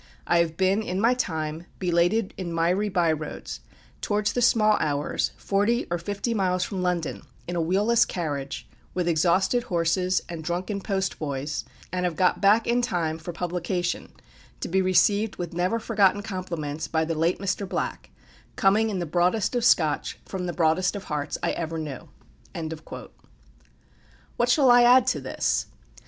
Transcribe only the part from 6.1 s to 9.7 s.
miles from London, in a wheel less carriage, with exhausted